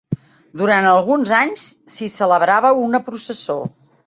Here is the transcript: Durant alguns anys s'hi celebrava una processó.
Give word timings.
Durant 0.61 0.87
alguns 0.91 1.33
anys 1.41 1.67
s'hi 1.97 2.09
celebrava 2.17 2.73
una 2.87 3.03
processó. 3.13 3.61